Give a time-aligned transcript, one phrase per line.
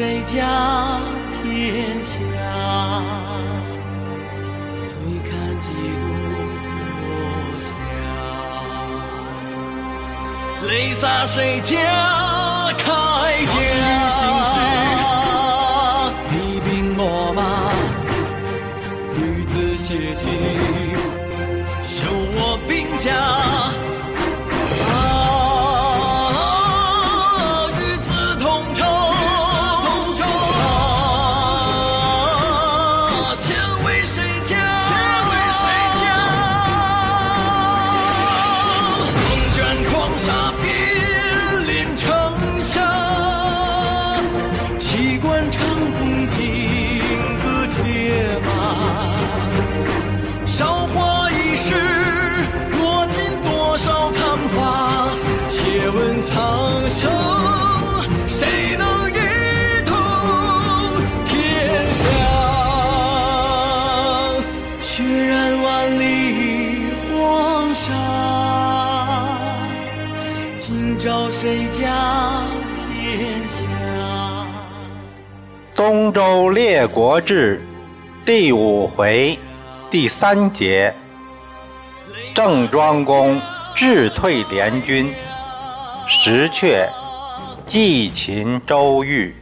[0.00, 0.32] 谁家
[1.28, 2.16] 天下？
[4.82, 4.96] 醉
[5.28, 5.68] 看几
[6.00, 6.04] 度
[7.02, 7.04] 落
[7.60, 7.68] 霞，
[10.66, 11.76] 泪洒谁家
[12.78, 12.82] 铠
[13.44, 13.52] 甲？
[16.30, 17.02] 你兵我
[17.36, 17.38] 马，
[19.18, 20.32] 女子写信，
[21.82, 22.88] 绣我兵
[75.74, 77.62] 《东周列国志》
[78.26, 79.38] 第五回
[79.90, 80.94] 第三节：
[82.34, 83.40] 郑庄公
[83.74, 85.10] 智退联军，
[86.06, 86.86] 石阙
[87.66, 89.34] 祭秦周瑜。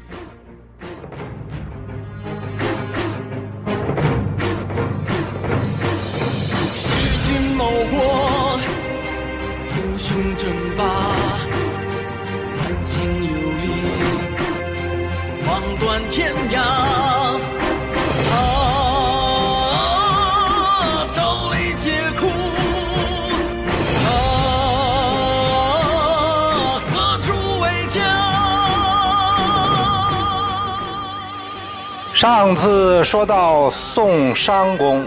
[32.19, 35.06] 上次说到宋商公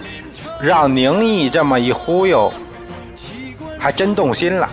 [0.61, 2.49] 让宁毅这么一忽悠，
[3.77, 4.69] 还真动心了，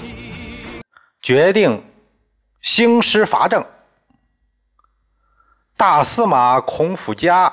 [1.21, 1.85] 决定
[2.61, 3.67] 兴师伐郑。
[5.77, 7.53] 大司马孔府家，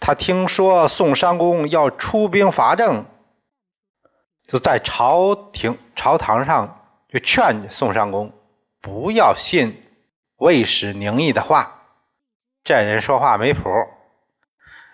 [0.00, 3.06] 他听说宋商公要出兵伐郑，
[4.48, 8.32] 就在朝廷朝堂上就劝宋商公
[8.80, 9.80] 不要信
[10.38, 11.76] 魏使宁毅的话。
[12.68, 13.70] 这人说话没谱。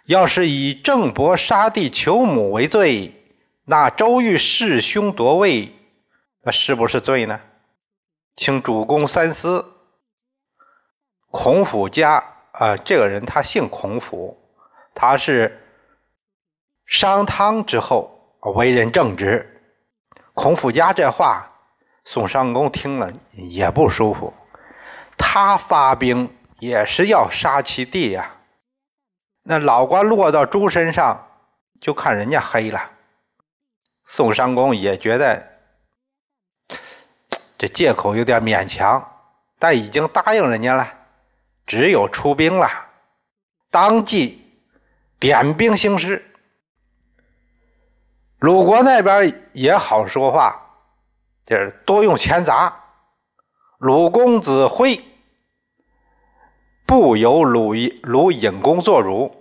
[0.06, 3.12] 要是以郑伯杀弟求母为罪，
[3.64, 5.74] 那周瑜弑兄夺位，
[6.44, 7.40] 那是不是罪呢？
[8.36, 9.72] 请主公三思。
[11.32, 14.38] 孔府家啊，这个人他姓孔府，
[14.94, 15.60] 他是
[16.86, 19.60] 商汤之后，为人正直。
[20.32, 21.50] 孔府家这话，
[22.04, 24.32] 宋商公听了也不舒服。
[25.18, 26.32] 他发兵。
[26.64, 28.36] 也是要杀其弟呀，
[29.42, 31.28] 那老瓜落到猪身上，
[31.78, 32.90] 就看人家黑了。
[34.06, 35.46] 宋商公也觉得
[37.58, 39.12] 这借口有点勉强，
[39.58, 40.90] 但已经答应人家了，
[41.66, 42.86] 只有出兵了，
[43.70, 44.50] 当即
[45.20, 46.24] 点兵兴师。
[48.38, 50.78] 鲁国那边也好说话，
[51.44, 52.84] 就是多用钱砸。
[53.76, 55.04] 鲁公子辉。
[56.86, 59.34] 不由鲁鲁隐公做主，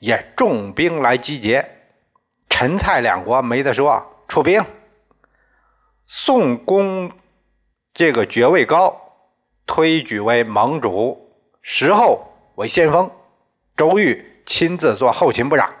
[0.00, 1.70] 也重兵来集结。
[2.48, 4.64] 陈蔡两国没得说，出兵。
[6.08, 7.12] 宋公
[7.94, 9.00] 这个爵位高，
[9.64, 11.30] 推举为盟主，
[11.62, 13.10] 时候为先锋。
[13.76, 15.72] 周瑜亲自做后勤部长，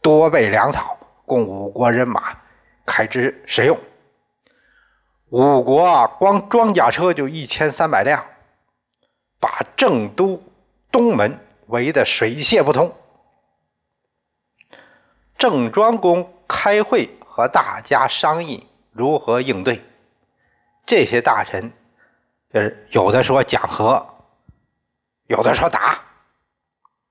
[0.00, 2.38] 多备粮草，供五国人马
[2.86, 3.76] 开支使用。
[5.30, 8.24] 五国啊光装甲车就一千三百辆，
[9.40, 10.40] 把郑都。
[10.90, 12.94] 东门围得水泄不通。
[15.38, 19.84] 郑庄公开会和大家商议如何应对。
[20.84, 21.72] 这些大臣
[22.52, 24.06] 就是有的说讲和，
[25.26, 26.00] 有的说打，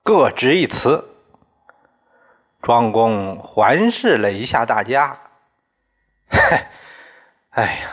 [0.02, 1.06] 各执一词。
[2.62, 5.18] 庄公环视了一下大家，
[7.50, 7.90] 哎呀，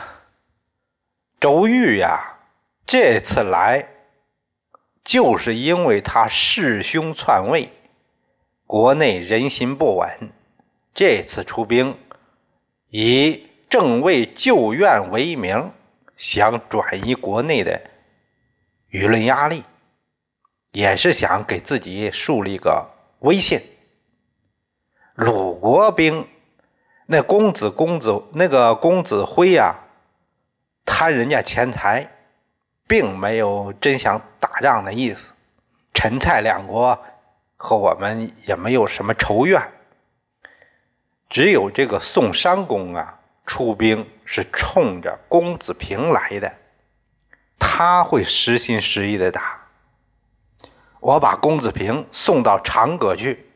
[1.40, 2.36] 周瑜呀，
[2.86, 3.88] 这次来。
[5.08, 7.70] 就是因为他弑兄篡位，
[8.66, 10.30] 国内人心不稳，
[10.92, 11.96] 这次出兵
[12.90, 15.72] 以正位救院为名，
[16.18, 17.80] 想转移国内的
[18.90, 19.64] 舆论压力，
[20.72, 22.90] 也是想给自己树立个
[23.20, 23.62] 威信。
[25.14, 26.28] 鲁国兵
[27.06, 29.84] 那公子公子那个公子辉呀，
[30.84, 32.12] 贪人家钱财。
[32.90, 34.22] 并没有真想
[34.58, 35.30] 打仗的意思，
[35.94, 36.98] 陈蔡两国
[37.56, 39.70] 和我们也没有什么仇怨，
[41.28, 46.56] 只有这个宋襄公啊，出兵是冲着公子平来的，
[47.60, 49.68] 他会实心实意的打。
[50.98, 53.48] 我把公子平送到长葛去，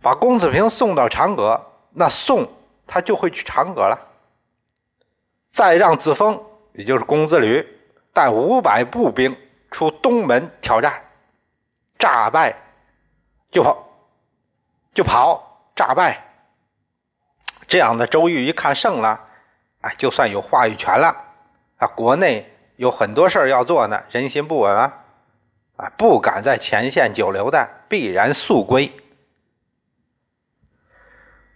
[0.00, 2.52] 把公子平送到长葛，那宋
[2.86, 4.06] 他就会去长葛了。
[5.48, 6.44] 再让子封，
[6.80, 7.66] 也就是公子吕，
[8.14, 9.36] 带五百步兵
[9.70, 11.02] 出东门挑战，
[11.98, 12.56] 诈败
[13.50, 13.86] 就跑，
[14.94, 16.24] 就跑，诈败。
[17.68, 19.28] 这样的周瑜一看胜了，
[19.82, 21.14] 哎，就算有话语权了
[21.76, 22.46] 啊，国内。
[22.76, 25.04] 有很多事儿要做呢，人心不稳啊，
[25.76, 28.90] 啊，不敢在前线久留的，必然速归。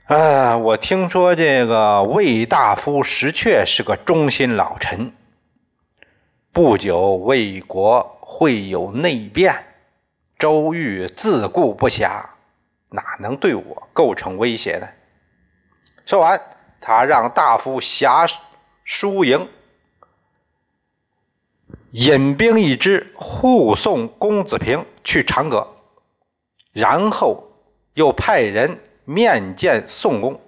[0.06, 5.14] 啊，我听说这个魏大夫石阙是个忠心老臣，
[6.52, 9.64] 不久魏国会有内变，
[10.38, 12.22] 周瑜自顾不暇，
[12.90, 14.86] 哪能对我构成威胁呢？
[16.04, 16.38] 说完，
[16.82, 18.26] 他让大夫辖
[18.84, 19.48] 输赢。
[21.92, 25.66] 引兵一支护送公子平去长葛，
[26.74, 27.42] 然后
[27.94, 30.40] 又派人面见宋公。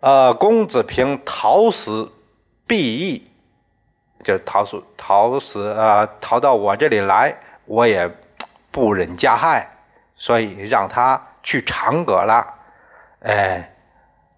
[0.00, 2.10] 呃，公子平逃死
[2.66, 3.30] 避役，
[4.24, 7.36] 就是逃死逃死啊，逃到我这里来，
[7.66, 8.10] 我也
[8.70, 9.76] 不忍加害，
[10.16, 12.54] 所以让他去长葛了。
[13.20, 13.74] 哎，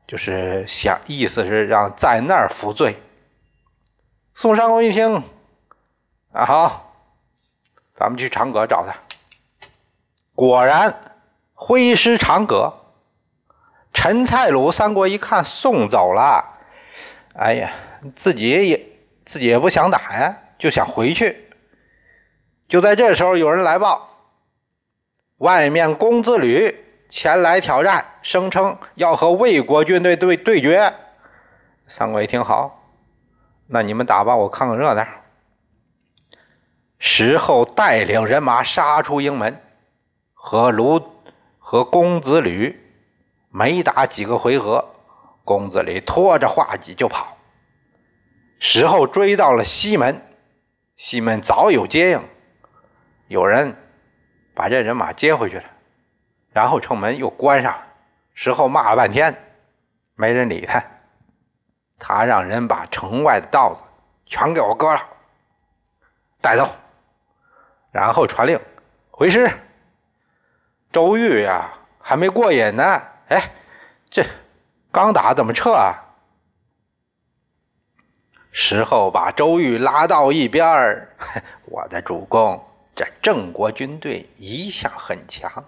[0.08, 3.00] 就是想意思是让在那儿服罪。
[4.34, 5.22] 宋襄公一听，
[6.32, 6.94] 啊好，
[7.94, 8.96] 咱们去长葛找他。
[10.34, 11.11] 果然
[11.62, 12.74] 挥师长葛。
[13.92, 16.44] 陈蔡鲁三国一看送走了，
[17.34, 17.72] 哎呀，
[18.16, 18.88] 自己也
[19.24, 21.50] 自己也不想打呀，就想回去。
[22.68, 24.08] 就在这时候，有人来报，
[25.38, 26.74] 外面公子吕
[27.08, 30.92] 前来挑战，声称要和魏国军队对对决。
[31.86, 32.82] 三国一听，好。
[33.68, 35.06] 那你们打吧，我看看热闹。
[36.98, 39.60] 时候带领人马杀出营门，
[40.34, 40.98] 和卢
[41.64, 42.78] 和公子吕
[43.48, 44.94] 没打几个回合，
[45.44, 47.38] 公子吕拖着画戟就跑。
[48.58, 50.20] 时候追到了西门，
[50.96, 52.22] 西门早有接应，
[53.28, 53.74] 有人
[54.54, 55.64] 把这人马接回去了，
[56.52, 57.86] 然后城门又关上了。
[58.34, 59.34] 时候骂了半天，
[60.14, 60.84] 没人理他。
[61.98, 63.80] 他让人把城外的稻子
[64.26, 65.00] 全给我割了，
[66.40, 66.68] 带走，
[67.92, 68.60] 然后传令
[69.10, 69.48] 回师。
[70.92, 73.50] 周瑜呀，还没过瘾呢，哎，
[74.10, 74.26] 这
[74.90, 75.98] 刚打怎么撤啊？
[78.52, 81.16] 时候把周瑜拉到一边儿，
[81.64, 82.62] 我的主公，
[82.94, 85.64] 这郑国军队一向很强，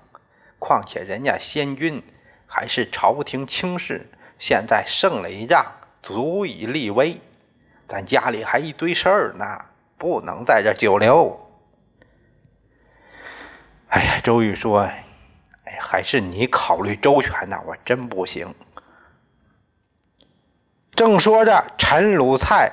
[0.58, 2.02] 况且人家先君
[2.46, 4.06] 还是朝廷卿士，
[4.38, 5.72] 现在胜了一仗。
[6.02, 7.18] 足以立威，
[7.88, 9.64] 咱家里还一堆事儿呢，
[9.96, 11.40] 不能在这久留。
[13.88, 14.86] 哎呀，周瑜说：“，
[15.86, 18.54] 还是你考虑周全呐，我真不行。”
[20.96, 22.72] 正说着，陈鲁蔡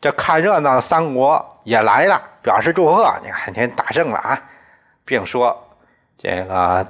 [0.00, 3.12] 这看热闹三国也来了，表示祝贺。
[3.22, 4.42] 你看，天打胜了啊，
[5.04, 5.76] 并说
[6.16, 6.86] ：“这个，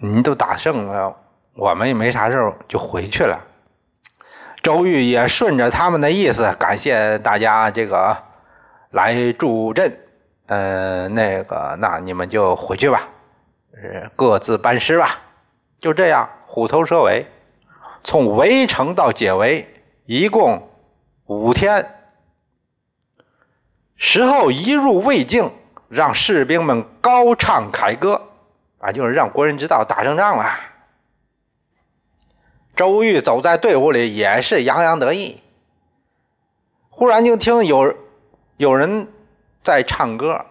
[0.00, 1.16] 你都打胜了，
[1.54, 3.44] 我们也没啥事就回去了。”
[4.62, 8.16] 周瑜也顺着他们的意思，感谢大家这个
[8.90, 9.98] 来助阵。
[10.46, 13.08] 呃，那个，那你们就回去吧，
[14.16, 15.20] 各自班师吧。
[15.80, 17.26] 就这样，虎头蛇尾，
[18.02, 19.68] 从围城到解围，
[20.06, 20.68] 一共
[21.26, 21.94] 五天。
[23.96, 25.52] 时候一入魏境，
[25.88, 28.28] 让士兵们高唱凯歌，
[28.78, 30.58] 啊，就是让国人知道打胜仗了。
[32.74, 35.40] 周瑜走在队伍里，也是洋洋得意。
[36.90, 37.94] 忽然就听有
[38.56, 39.08] 有人
[39.62, 40.46] 在唱歌，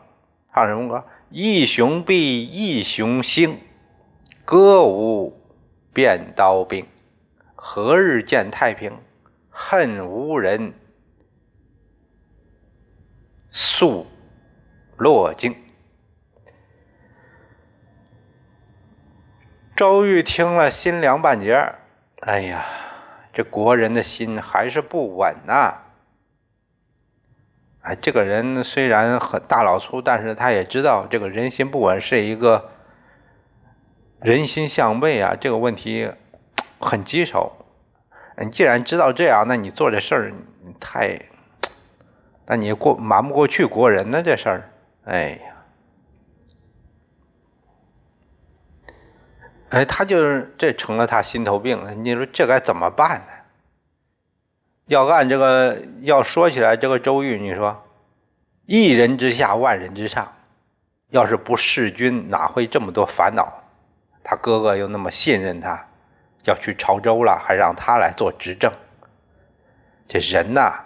[0.54, 1.06] 唱什么歌？
[1.29, 3.60] 一雄必一雄兴，
[4.46, 5.38] 歌舞
[5.91, 6.88] 变刀兵。
[7.53, 8.98] 何日见太平？
[9.50, 10.74] 恨无人
[13.50, 14.07] 诉
[14.96, 15.53] 落尽。
[19.75, 21.74] 周瑜听了，心凉半截
[22.22, 22.65] 哎呀，
[23.34, 25.87] 这国人的心还是不稳呐！
[27.88, 32.72] 哎，这个人虽然很大老粗，但是他也知道这个人心不稳是一个
[34.20, 36.12] 人心向背啊，这个问题
[36.79, 37.65] 很棘手。
[38.41, 40.34] 你既然知道这样，那你做这事儿
[40.82, 41.17] 太
[42.46, 44.22] 那你过瞒不过去国人呢？
[44.22, 44.70] 这事儿，
[45.06, 45.39] 哎呀，
[49.70, 51.94] 哎，他就是这成了他心头病了。
[51.94, 53.27] 你说这该怎么办呢？
[54.88, 57.86] 要按这个要说起来，这个周瑜，你说
[58.65, 60.34] 一人之下，万人之上，
[61.10, 63.63] 要是不弑君，哪会这么多烦恼？
[64.24, 65.88] 他哥哥又那么信任他，
[66.44, 68.72] 要去潮州了，还让他来做执政。
[70.08, 70.84] 这人呐。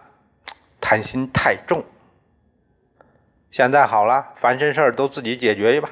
[0.84, 1.86] 贪心太重，
[3.52, 5.92] 现在好了，烦身事儿都自己解决去吧。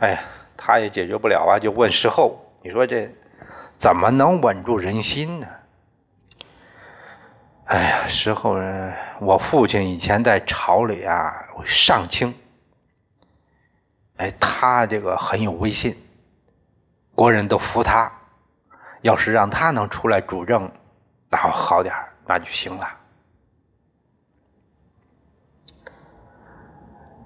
[0.00, 0.20] 哎呀，
[0.56, 3.08] 他也解决不了啊，就问石厚，你说这
[3.78, 5.46] 怎么能稳住人心呢？
[7.66, 8.56] 哎呀，石厚，
[9.18, 12.32] 我父亲以前在朝里啊，上卿，
[14.18, 15.96] 哎，他这个很有威信，
[17.14, 18.12] 国人都服他。
[19.02, 20.70] 要是让他能出来主政，
[21.28, 21.94] 那好点
[22.24, 22.88] 那就行了。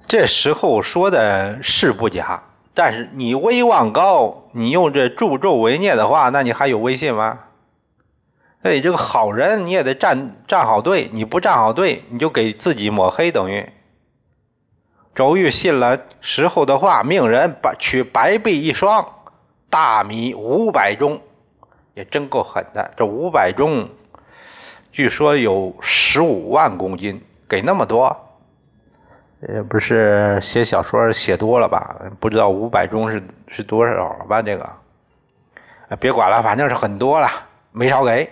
[0.07, 2.43] 这时候说的是不假，
[2.75, 7.45] 但是你威望高，你用这助纣为虐的话，那你还有威信吗？
[8.63, 13.71] 哎，这个好人你也得站站好队，你不站好队，你就给自己抹黑，等于。
[15.15, 19.15] 周瑜信了石厚的话，命人把取白璧一双，
[19.71, 21.23] 大米五百钟，
[21.95, 22.93] 也真够狠的。
[22.99, 23.89] 这五百钟。
[24.93, 28.15] 据说有十五万公斤，给那么多，
[29.49, 31.97] 也不是写小说写多了吧？
[32.21, 34.43] 不知道五百钟是是多少了吧？
[34.43, 34.69] 这个，
[35.99, 37.29] 别管了，反正是很多了，
[37.73, 38.31] 没少给。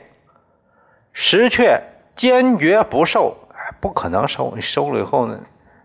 [1.20, 1.82] 石阙
[2.14, 3.36] 坚决不收，
[3.80, 5.40] 不可能收，你收了以后呢，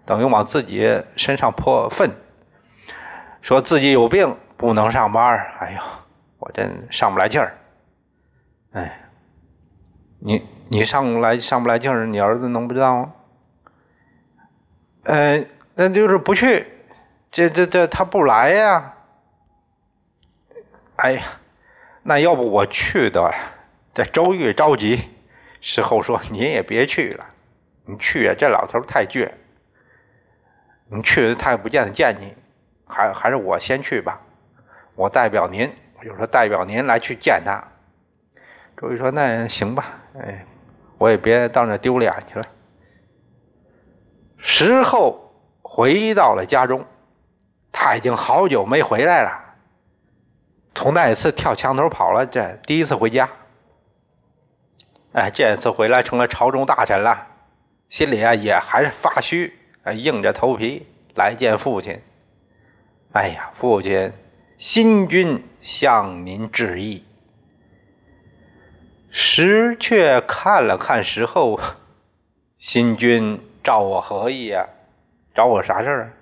[0.06, 2.12] 等于往自己身上泼粪，
[3.42, 5.40] 说自己有病不能上班。
[5.60, 5.82] 哎呀，
[6.38, 7.58] 我真上不来气儿，
[8.74, 9.00] 哎。
[10.20, 13.14] 你你上来上不来劲儿，你儿子能不知道吗？
[15.04, 16.68] 呃，那就是不去，
[17.32, 18.94] 这这这他不来呀。
[20.98, 21.24] 哎呀，
[22.04, 23.36] 那要不我去得了。
[23.96, 25.10] 这周玉着急，
[25.66, 27.26] 事后说您也别去了，
[27.86, 29.32] 你去啊，这老头太倔，
[30.90, 32.36] 你去他也不见得见你，
[32.86, 34.20] 还还是我先去吧，
[34.96, 37.66] 我代表您，我就说代表您来去见他。
[38.76, 40.46] 周瑜说：“那行吧，哎，
[40.98, 42.46] 我也别到那丢脸去了。”
[44.36, 46.86] 时候回到了家中，
[47.72, 49.56] 他已经好久没回来了。
[50.76, 53.30] 从那一次跳墙头跑了，这第一次回家。
[55.14, 57.28] 哎，这次回来成了朝中大臣了，
[57.88, 59.54] 心里啊也还是发虚，
[59.96, 62.02] 硬着头皮来见父亲。
[63.12, 64.12] 哎呀，父亲，
[64.58, 67.04] 新君向您致意。
[69.12, 71.60] 石却看了看石后，
[72.58, 74.68] 新君找我何意呀？
[75.36, 76.14] 找我啥事儿？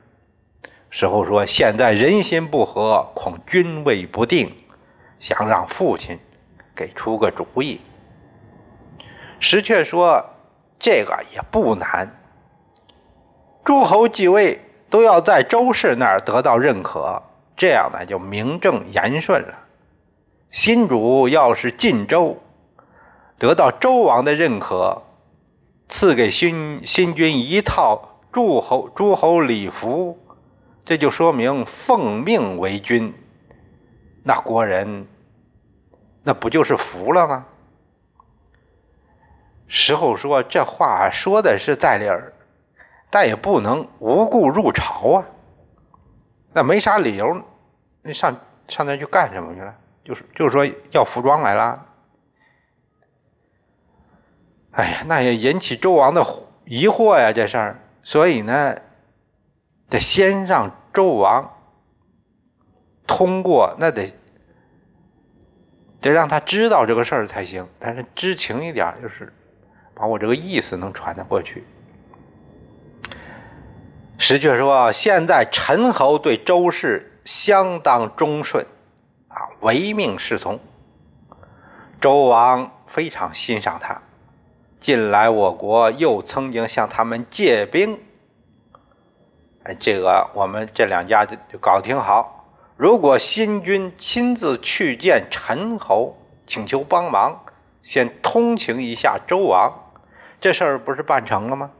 [0.90, 4.54] 石后说：“现在人心不和，恐君位不定，
[5.22, 6.20] 想让父亲
[6.76, 7.80] 给出个主意。”
[9.42, 10.30] 石却说
[10.80, 12.22] ：“这个也不难，
[13.66, 17.24] 诸侯继位都要在周氏那儿得到认可，
[17.58, 19.56] 这样呢就名正言顺了。
[20.52, 22.38] 新主要是晋州。”
[23.40, 25.02] 得到周王的认可，
[25.90, 30.20] 赐给新新君一套诸侯诸侯礼服，
[30.86, 33.16] 这就说明奉命为君。
[34.24, 35.08] 那国人，
[36.22, 37.48] 那不就是服了吗？
[39.74, 42.34] 石后说这话说的是在理儿，
[43.10, 45.26] 但也不能无故入朝啊。
[46.52, 47.42] 那没啥理由，
[48.02, 48.38] 那上
[48.68, 49.74] 上那去干什么去了？
[50.04, 51.86] 就是就是说要服装来了。
[54.72, 56.22] 哎呀，那也引起周王的
[56.66, 57.80] 疑惑呀，这事儿。
[58.04, 58.76] 所以呢，
[59.90, 61.56] 得先让周王
[63.08, 64.14] 通过，那得
[66.02, 67.70] 得让他知道这个事儿才行。
[67.80, 69.32] 但是知情一点，就是
[70.02, 71.64] 把我这个意思能传得过去。
[74.18, 78.66] 石阙说：“现在陈侯对周氏相当忠顺，
[79.28, 80.60] 啊，唯命是从。
[82.00, 84.02] 周王非常欣赏他。”
[84.82, 88.00] 近来我国又曾经向他们借兵，
[89.62, 92.52] 哎，这个我们这两家就就搞得挺好。
[92.76, 96.18] 如果新君亲自去见陈侯，
[96.48, 97.44] 请求帮忙，
[97.84, 99.91] 先通情一下周王，
[100.42, 101.72] 这事儿不是办成了吗？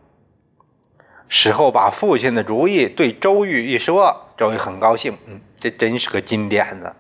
[1.28, 6.94] 事后把父亲的主意对周瑜一说，周瑜很高兴，嗯，这真是个金点子。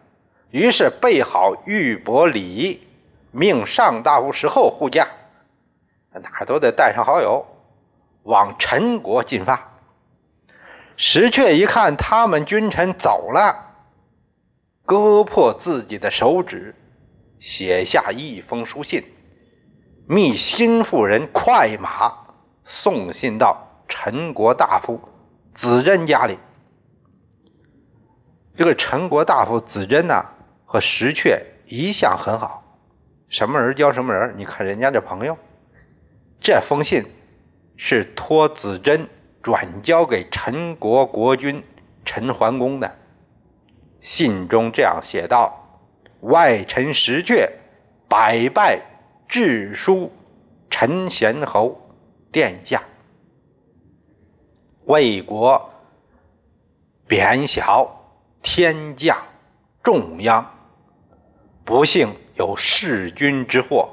[0.49, 2.81] 于是备好玉帛礼，
[3.29, 5.07] 命上大夫石后护驾。
[6.13, 7.45] 哪都得带上好友，
[8.23, 9.71] 往陈国进发。
[10.97, 13.75] 石阙一看他们君臣走了，
[14.85, 16.75] 割破自己的手指，
[17.39, 19.03] 写下一封书信，
[20.13, 22.13] 密心腹人快马
[22.65, 24.99] 送信到陈国大夫
[25.53, 26.37] 子珍家里。
[28.57, 30.25] 这个陈国大夫子珍呐，
[30.65, 32.61] 和石阙一向很好，
[33.29, 34.33] 什么人交什么人。
[34.35, 35.37] 你看人家这朋友，
[36.41, 37.05] 这封信
[37.77, 39.07] 是托子珍
[39.41, 41.63] 转交给陈国国君
[42.03, 42.93] 陈桓公的。
[44.01, 45.79] 信中这样写道
[46.19, 47.49] ：“外臣石阙
[48.09, 48.81] 百拜
[49.31, 50.11] 致书
[50.69, 51.79] 陈贤侯
[52.33, 52.83] 殿下，
[54.83, 55.71] 魏国
[57.07, 57.97] 贬小。”
[58.43, 59.15] 天降
[59.83, 60.43] 重殃，
[61.63, 63.87] 不幸有弑君之祸。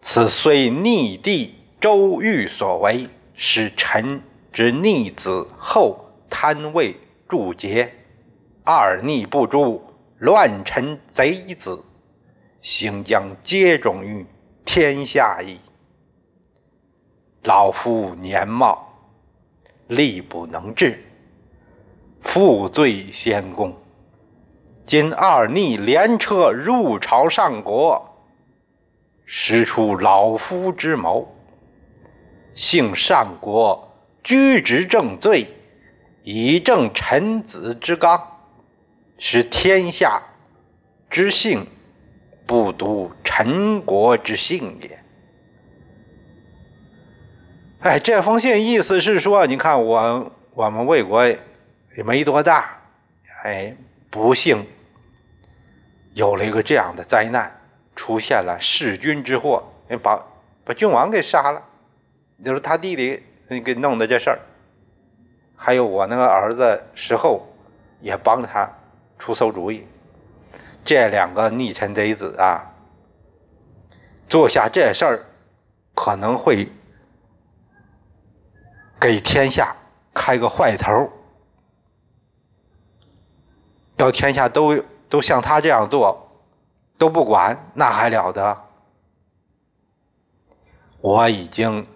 [0.00, 4.20] 此虽逆帝周瑜所为，使臣
[4.52, 6.96] 之逆子后贪位
[7.28, 7.94] 助节，
[8.64, 9.80] 二逆不诛，
[10.18, 11.80] 乱臣贼子，
[12.62, 14.24] 行将皆种于
[14.64, 15.58] 天下矣。
[17.42, 18.88] 老夫年茂，
[19.88, 21.04] 力不能治。
[22.22, 23.76] 负罪先公，
[24.86, 28.16] 今二逆连车入朝上国，
[29.26, 31.34] 实出老夫之谋。
[32.54, 35.48] 幸上国居执正罪，
[36.22, 38.38] 以正臣子之纲，
[39.18, 40.22] 使天下
[41.10, 41.66] 之幸，
[42.52, 44.98] 不独陈国之幸也。
[47.80, 51.26] 哎，这封信意思是说，你看我我们魏国。
[51.94, 52.78] 也没多大，
[53.42, 53.74] 哎，
[54.10, 54.66] 不幸
[56.14, 57.60] 有了一个这样的灾难，
[57.94, 59.62] 出现了弑君之祸，
[60.02, 60.24] 把
[60.64, 61.62] 把君王给杀了，
[62.42, 63.22] 就是他弟弟
[63.62, 64.38] 给弄的这事儿。
[65.54, 67.46] 还有我那个儿子石厚
[68.00, 68.70] 也帮他
[69.18, 69.86] 出馊主意，
[70.84, 72.74] 这两个逆臣贼子啊，
[74.28, 75.26] 做下这事儿，
[75.94, 76.70] 可能会
[79.00, 79.76] 给天下
[80.12, 81.10] 开个坏头。
[83.96, 86.28] 要天下都都像他这样做，
[86.98, 88.64] 都不管，那还了得？
[91.00, 91.86] 我已经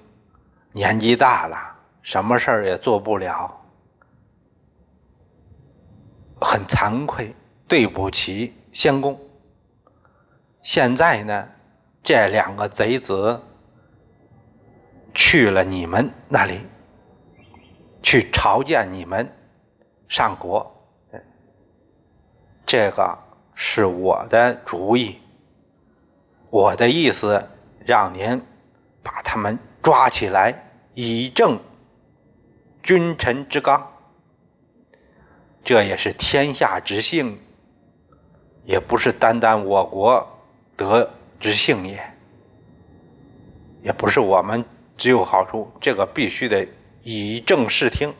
[0.72, 3.60] 年纪大了，什么事儿也做不了，
[6.40, 7.34] 很惭愧，
[7.66, 9.18] 对不起先公。
[10.62, 11.48] 现在呢，
[12.02, 13.40] 这两个贼子
[15.14, 16.60] 去了你们那里，
[18.02, 19.26] 去朝见你们
[20.08, 20.70] 上国。
[22.66, 23.18] 这个
[23.54, 25.22] 是我的主意，
[26.50, 28.42] 我的意思让您
[29.02, 30.54] 把他们抓起来，
[30.92, 31.58] 以正
[32.82, 33.90] 君臣之纲。
[35.64, 37.40] 这也是天下之幸，
[38.66, 40.38] 也不是单单我国
[40.76, 41.98] 得之幸也，
[43.80, 44.64] 也不是我们
[44.96, 45.72] 只有好处。
[45.80, 46.68] 这个必须得
[47.02, 48.12] 以正视听，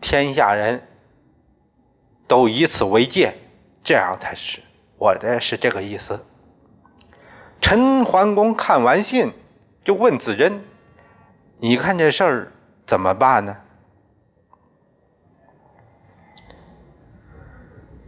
[0.00, 0.86] 天下人
[2.26, 3.32] 都以此为戒。
[3.84, 4.60] 这样才是，
[4.98, 6.20] 我的是这个意思。
[7.60, 9.32] 陈桓公看完信，
[9.84, 10.64] 就问子珍
[11.58, 12.52] ：“你看这事儿
[12.84, 13.56] 怎么办呢？”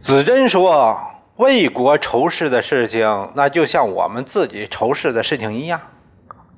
[0.01, 0.99] 子珍说
[1.39, 5.79] ：“魏国仇视的事情，那就像我们自己仇视的事情一样。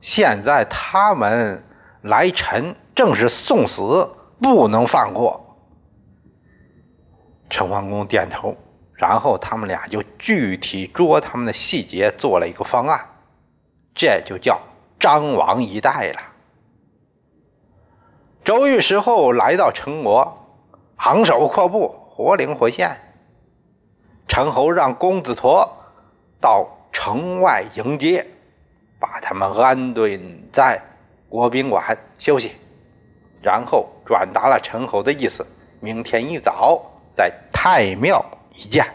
[0.01, 1.63] 现在他们
[2.01, 4.09] 来陈，正是送死，
[4.41, 5.55] 不能放过。”
[7.47, 8.57] 陈桓公点头。
[8.95, 13.01] 然后他们俩就具体捉他们的细节做了一个方案，
[13.93, 14.59] 这就叫
[14.99, 16.21] 张王一代了。
[18.43, 20.47] 周瑜时候来到陈国，
[20.97, 23.10] 昂首阔步，活灵活现。
[24.31, 25.67] 陈侯让公子佗
[26.39, 28.25] 到城外迎接，
[28.97, 30.81] 把他们安顿在
[31.27, 32.53] 国宾馆休息，
[33.41, 35.45] 然后转达了陈侯的意思：
[35.81, 36.81] 明天一早
[37.13, 38.23] 在太庙。
[38.55, 38.85] 一见，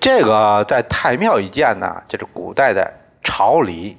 [0.00, 3.98] 这个在太庙一见呢，就是古代的朝礼。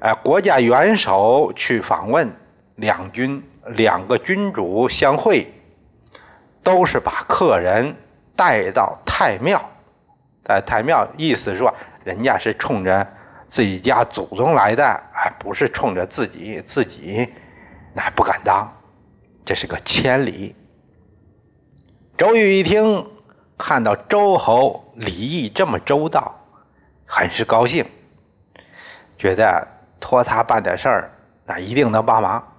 [0.00, 2.34] 哎，国家元首去访问，
[2.74, 5.52] 两军两个君主相会，
[6.62, 7.96] 都是把客人
[8.36, 9.62] 带到太庙。
[10.44, 11.72] 在太庙，意思说
[12.02, 13.06] 人家是冲着
[13.48, 17.32] 自己家祖宗来的，哎，不是冲着自己自己，
[17.94, 18.68] 那不敢当，
[19.44, 20.56] 这是个千里。
[22.18, 23.08] 周瑜一听，
[23.56, 26.34] 看到周侯礼义这么周到，
[27.06, 27.86] 很是高兴，
[29.16, 29.68] 觉得
[30.00, 31.12] 托他办点事儿，
[31.46, 32.51] 那一定能帮忙。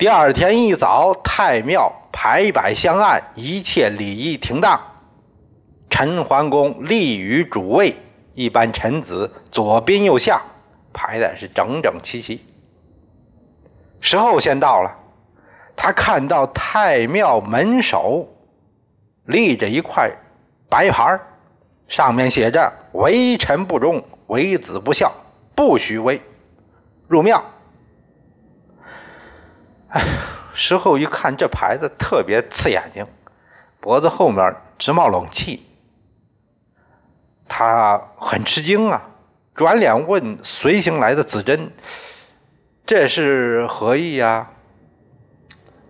[0.00, 4.80] 第二天一早，太庙排摆香案，一切礼仪停当。
[5.90, 7.94] 陈桓公立于主位，
[8.32, 10.40] 一班臣子左宾右下，
[10.94, 12.42] 排的是整整齐齐。
[14.00, 14.96] 时候先到了，
[15.76, 18.26] 他看到太庙门首
[19.26, 20.10] 立着一块
[20.70, 21.20] 白牌，
[21.88, 25.12] 上面写着“为臣不忠，为子不孝，
[25.54, 26.22] 不许为
[27.06, 27.44] 入庙”。
[29.90, 30.02] 哎，
[30.54, 33.06] 事后一看，这牌子特别刺眼睛，
[33.80, 35.66] 脖子后面直冒冷气。
[37.48, 39.02] 他很吃惊啊，
[39.54, 41.72] 转脸问随行来的子珍
[42.86, 44.48] ：“这是何意呀？”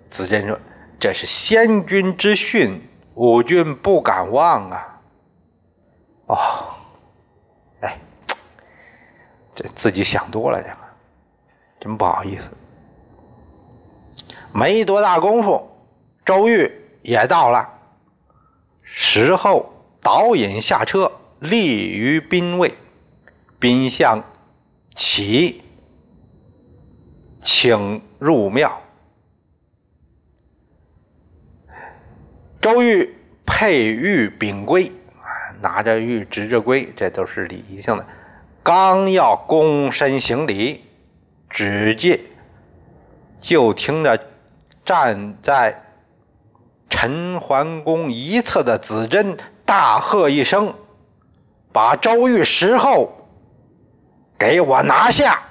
[0.08, 0.58] 子珍说
[0.98, 5.00] ：“这是先君之训，吾君不敢忘啊。”
[6.26, 6.74] 哦，
[7.80, 7.98] 哎，
[9.54, 10.76] 这自己想多了，这个
[11.80, 12.50] 真不好意思。
[14.52, 15.70] 没多大功夫，
[16.24, 16.70] 周瑜
[17.02, 17.78] 也到了。
[18.82, 22.74] 时候导引下车，立于宾位，
[23.60, 24.24] 宾相
[24.94, 25.62] 起，
[27.40, 28.82] 请入庙。
[32.60, 33.14] 周瑜
[33.46, 34.90] 佩玉秉圭，
[35.62, 38.04] 拿着玉，执着圭，这都是礼仪性的。
[38.62, 40.84] 刚要躬身行礼，
[41.48, 42.18] 只见
[43.40, 44.26] 就听着。
[44.90, 45.84] 站在
[46.88, 50.74] 陈桓公一侧的子珍大喝一声
[51.72, 53.12] ：“把周玉石后
[54.36, 55.42] 给我拿下！”